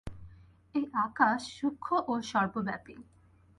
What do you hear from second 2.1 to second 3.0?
ও সর্বব্যাপী।